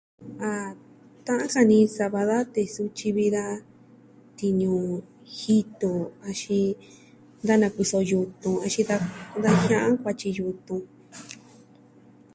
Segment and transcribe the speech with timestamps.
[0.49, 0.49] A
[1.25, 3.45] ta'an ka ini sava da tee sutyi vi da
[4.37, 4.73] tiñu
[5.37, 5.91] jitu
[6.29, 6.69] axin
[7.47, 8.85] da nakuiso yutun axin
[9.43, 10.81] da jia'an kuatyi yutun.